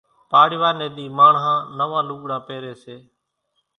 [0.31, 2.95] پاڙِوا ني ۮِي ماڻۿان نوان لوڳڙان پيري سي۔